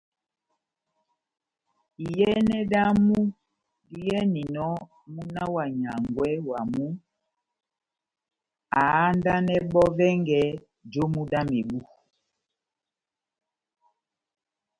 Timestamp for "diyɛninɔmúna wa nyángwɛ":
3.89-6.27